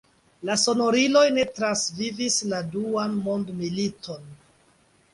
[0.49, 4.29] La sonoriloj ne transvivis la Duan mondmiliton.